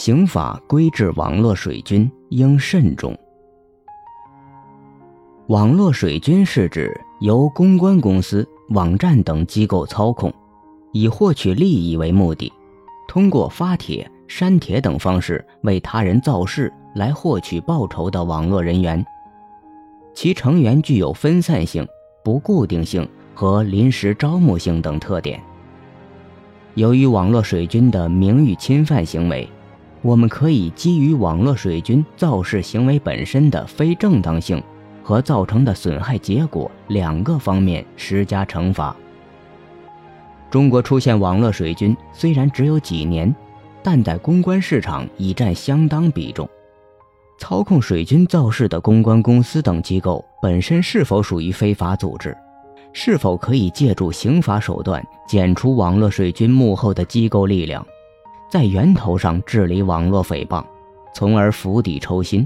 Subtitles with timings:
[0.00, 3.14] 刑法规制网络水军应慎重。
[5.48, 10.32] 网络水军是指由公关公司、网站等机构操控，
[10.92, 12.50] 以获取利益为目的，
[13.06, 19.04] 通过发帖、删帖等方式为他人造势来获取报酬的网络人员。
[20.14, 21.86] 其成员具有分散性、
[22.24, 25.38] 不固定性和临时招募性等特点。
[26.74, 29.46] 由于网络水军的名誉侵犯行为，
[30.02, 34.62] 我们可以基于网络水军造势行为本身的非正当性
[35.02, 38.96] 和造成的损害结果两个方面施加惩罚。
[40.50, 43.32] 中国出现网络水军虽然只有几年，
[43.82, 46.48] 但在公关市场已占相当比重。
[47.38, 52.36] 操控水军造势的公关公司等机构本身是否属于非法组织？
[52.92, 57.86] 是否可以借助刑法手段剪除网络水军幕后的机构力量，
[58.50, 60.64] 在源头上治理网络诽谤，
[61.14, 62.44] 从而釜底抽薪？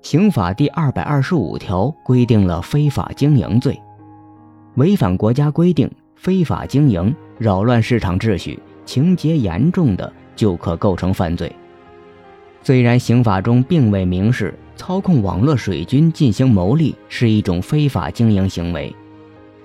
[0.00, 3.76] 刑法第二百二十五条规定了非法经营罪，
[4.76, 11.50] 违反国家规定、非法经营、扰乱市场秩序，情节严重的就可构成犯罪。
[12.62, 18.94] 虽然刑法中并未明示操控网络水军进行牟利是一种非法经营行为，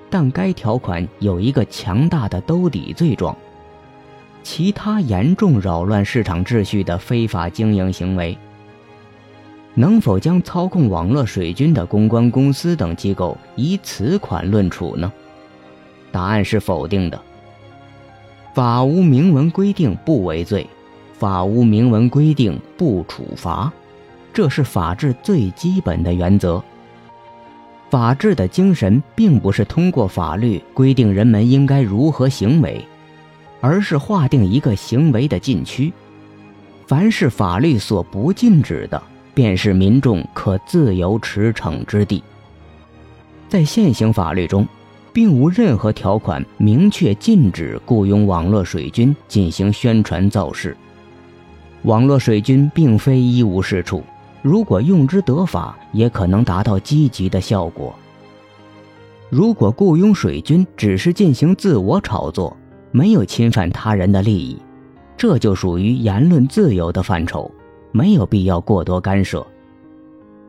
[0.10, 3.38] 但该条款有一个强大的兜底罪状：
[4.44, 8.38] 其他严重扰乱市场秩序的非法经营行为。
[9.74, 15.12] 能否将操控网络水军的公关公司等机构以此款论处呢？
[16.12, 17.22] 答案是否定的。
[18.54, 20.68] 法无明文规定不为罪。
[21.14, 23.72] 法无明文规定不处罚，
[24.34, 26.62] 这是法治最基本的原则。
[27.92, 32.84] 法治的精神并不是通过法律规定人们应该如何行为，
[33.62, 35.94] 而是划定一个行为的禁区。
[36.86, 39.02] 凡是法律所不禁止的，
[39.34, 42.22] 便是民众可自由驰骋之地。
[43.48, 44.68] 在现行法律中，
[45.14, 50.76] 并无任何条款明确禁止雇佣网络水军进行宣传造势。
[51.84, 54.04] 网络水军并非一无是处，
[54.42, 57.96] 如果用之得法，也可能达到积极的效果。
[59.30, 62.56] 如果雇佣水军只是进行自我炒作，
[62.92, 64.58] 没有侵犯他人的利益，
[65.18, 67.50] 这就属于言论自由的范畴，
[67.92, 69.46] 没有必要过多干涉。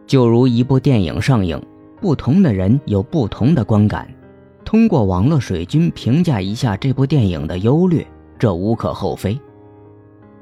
[0.07, 1.61] 就如一部电影上映，
[2.01, 4.09] 不同的人有不同的观感，
[4.65, 8.07] 通过网络水军评价一下这部电影的优劣，
[8.39, 9.39] 这无可厚非。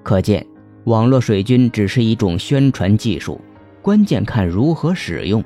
[0.03, 0.45] 可见。
[0.85, 3.39] 网络水军只是一种宣传技术，
[3.83, 5.45] 关键看如何使用。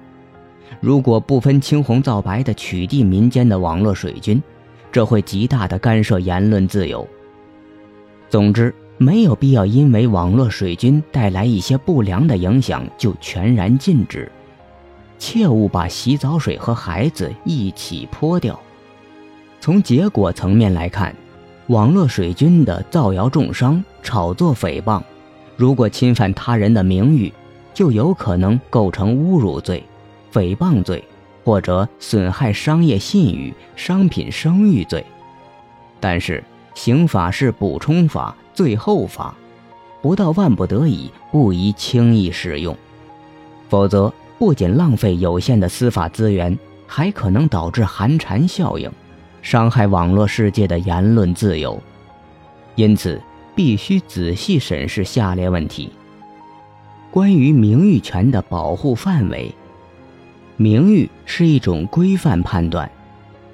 [0.80, 4.40] 如果不分青红皂白地取缔民间的网络水军，
[4.94, 7.04] 这会极大的干涉言论自由。
[8.30, 14.30] 总之，没有必要因为网络水军带来一些不良的影响就全然禁止。
[15.18, 18.56] 切勿把洗澡水和孩子一起泼掉。
[19.60, 21.12] 从结果层面来看，
[21.66, 25.02] 网络水军的造谣重伤、炒作诽谤。
[25.56, 27.32] 如果侵犯他人的名誉，
[27.72, 29.82] 就有可能构成侮辱罪、
[30.32, 31.02] 诽谤罪，
[31.44, 35.04] 或者损害商业信誉、商品声誉罪。
[36.00, 36.42] 但是，
[36.74, 39.34] 刑法是补充法、最后法，
[40.02, 42.76] 不到万不得已，不宜轻易使用，
[43.68, 48.90] 否则不仅浪费有限的司法资源，还可能导致寒蝉效应，
[49.42, 51.80] 伤害网络世界的言论自由。
[52.74, 53.20] 因此。
[53.56, 55.88] 必须仔细审视下列问题：
[57.12, 59.54] 关于名誉权的保护范围。
[60.56, 62.90] 名誉是一种规范判断，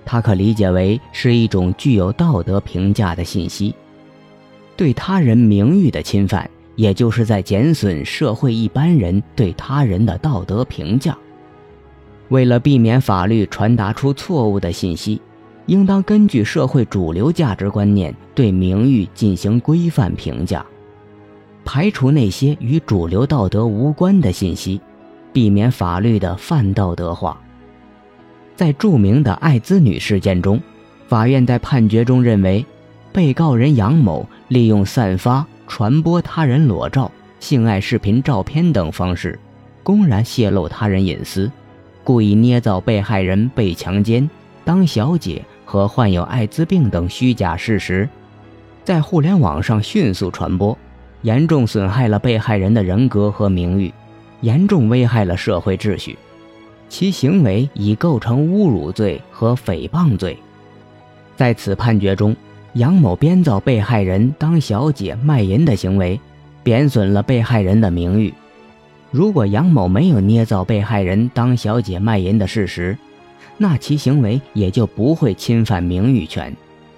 [0.05, 3.75] 它可理解为是一种具有道德评价的信息。
[4.77, 11.17] 对他人名誉的侵犯，也就是在减损社会一般人对他人的道德评价。
[12.29, 15.21] 为了避免法律传达出错误的信息。
[15.67, 20.67] 应当根据社会主流价值观念对名誉进行规范评价，
[21.65, 24.81] 排除那些与主流道德无关的信息，
[25.33, 27.41] 避免法律的泛道德化。
[28.57, 30.61] 在著名的艾滋女事件中，
[31.09, 32.65] 法院在判决中认为，
[33.13, 39.39] 被告人杨某利用散发、传播他人裸照、性爱视频照片等方式，
[39.83, 41.51] 公然泄露他人隐私，
[42.05, 44.29] 故意捏造被害人被强奸、
[44.65, 45.45] 当小姐。
[45.65, 48.09] 和患有艾滋病等虚假事实，
[48.83, 50.77] 在互联网上迅速传播，
[51.23, 53.95] 严重损害了被害人的人格和名誉，
[54.41, 56.19] 严重危害了社会秩序。
[56.89, 60.37] 其行为已构成侮辱罪和诽谤罪。
[61.37, 62.35] 在此判决中，
[62.75, 66.19] 杨某编造被害人当小姐卖淫的行为，
[66.63, 68.35] 贬损了被害人的名誉。
[69.13, 72.97] 如果杨某没有捏造被害人当小姐卖淫的事实，
[73.57, 76.55] 那其行为也就不会侵犯名誉权，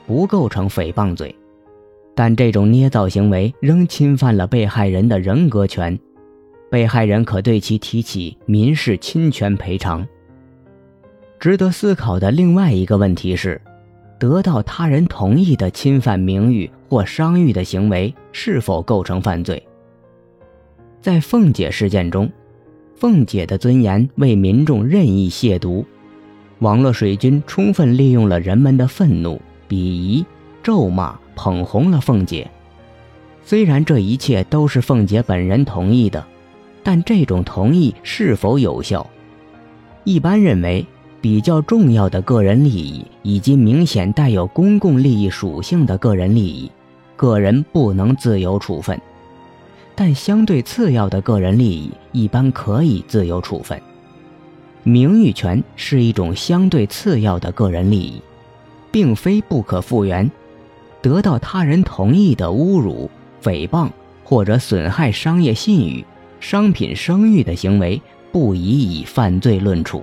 [0.07, 1.35] 不构成诽谤罪。
[2.15, 5.99] 但这种捏造行为仍侵犯了被害人的人格权，
[6.73, 10.09] 被害人可对其提起民事侵权赔偿。
[11.39, 13.61] 值得思考的另外一个问题是，
[14.19, 19.63] 得到他人同意的侵犯名誉或商誉的行为是否构成犯罪？
[21.03, 22.33] 在凤姐事件中，
[22.97, 25.85] 凤姐的尊严为民众任意亵渎，
[26.61, 29.39] 网络水军充分利用了人们的愤怒、
[29.69, 30.25] 鄙夷、
[30.63, 32.51] 咒骂，捧红了凤姐。
[33.45, 36.25] 虽然这一切都是凤姐本人同意的，
[36.83, 39.07] 但这种同意是否有效？
[40.05, 40.85] 一般认为，
[41.21, 46.71] 比较重要的个人利益以及明显带有公共利益属性的个人利益，
[47.17, 49.01] 个人不能自由处分。
[49.95, 53.81] 但相对次要的个人利益一般可以自由处分。
[54.83, 58.21] 名誉权是一种相对次要的个人利益，
[58.91, 60.29] 并非不可复原。
[61.01, 63.09] 得到他人同意的侮辱、
[63.43, 63.89] 诽谤
[64.25, 66.05] 或者损害商业信誉、
[66.43, 68.03] 商品声誉的行为，
[68.33, 70.03] 不宜以犯罪论处。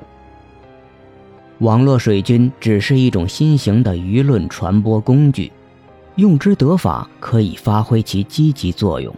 [1.57, 5.51] 网络水军只是一种新型的舆论传播工具，
[6.15, 9.13] 用之得法，可以发挥其积极作用。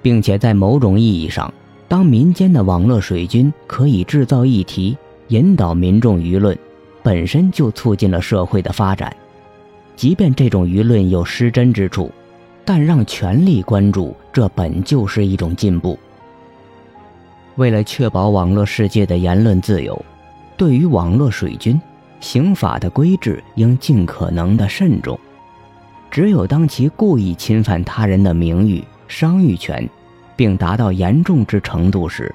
[0.00, 1.52] 并且在某种意义上，
[1.88, 4.96] 当民间的网络水军可以制造议题，
[5.28, 6.56] 引导民众舆论，
[7.02, 9.14] 本身就促进了社会的发展。
[9.96, 12.08] 即便这种舆论有失真之处，
[12.64, 15.98] 但让权力关注，这本就是一种进步。
[17.56, 20.02] 为了确保网络世界的言论自由，
[20.56, 21.80] 对于网络水军，
[22.20, 25.18] 刑法的规制应尽可能的慎重。
[26.10, 29.88] 只有当其故意侵犯他人的名誉、商誉权。
[30.36, 32.32] 并达到严重之程度时，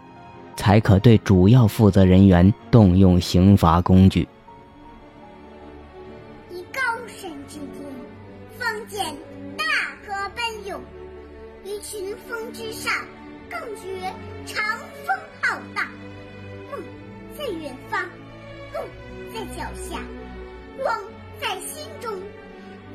[0.56, 4.28] 才可对主要负责人员动用刑罚工具。
[6.50, 7.86] 以高深之天，
[8.58, 9.06] 方见
[9.56, 9.64] 大
[10.04, 10.80] 河奔涌；
[11.64, 12.92] 于群峰之上，
[13.52, 14.14] 更觉
[14.46, 14.64] 长
[15.06, 15.86] 风浩荡。
[16.72, 16.82] 梦
[17.38, 18.02] 在远方，
[18.74, 18.80] 路
[19.34, 20.00] 在脚下，
[20.82, 20.98] 光
[21.42, 22.18] 在心中，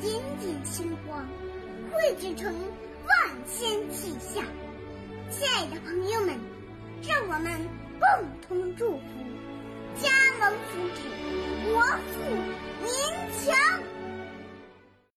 [0.00, 1.29] 点点星光
[1.93, 2.50] 汇聚成
[3.06, 4.43] 万千气象。
[5.31, 6.35] 亲爱的朋友们，
[7.06, 7.61] 让我们
[8.00, 8.08] 共
[8.49, 9.03] 同祝福，
[10.00, 10.08] 家
[10.41, 12.20] 门福祉，国富
[12.82, 12.91] 民
[13.44, 13.55] 强。